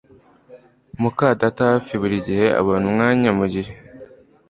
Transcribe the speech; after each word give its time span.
muka 1.01 1.27
data 1.41 1.61
hafi 1.73 1.93
buri 2.01 2.17
gihe 2.27 2.45
abona 2.59 2.83
umwanya 2.91 3.29
mugihe 3.39 3.71